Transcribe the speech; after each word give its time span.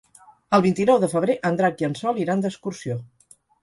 El 0.57 0.63
vint-i-nou 0.65 1.03
de 1.05 1.11
febrer 1.13 1.37
en 1.51 1.61
Drac 1.61 1.87
i 1.87 1.91
en 1.91 1.97
Sol 2.03 2.25
iran 2.27 2.45
d'excursió. 2.47 3.03